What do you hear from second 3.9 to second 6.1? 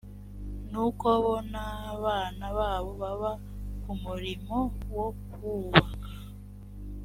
murimo wo kubaka